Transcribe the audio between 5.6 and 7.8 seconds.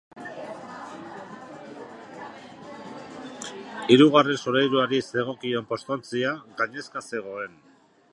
postontzia gainezka zegoen.